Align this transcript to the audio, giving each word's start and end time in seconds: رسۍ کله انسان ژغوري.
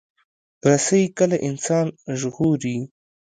رسۍ 0.69 1.03
کله 1.17 1.37
انسان 1.49 1.85
ژغوري. 2.19 2.77